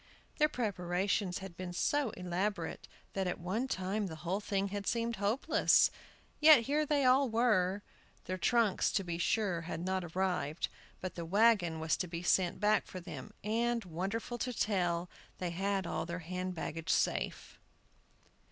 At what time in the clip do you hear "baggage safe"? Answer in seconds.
16.55-17.59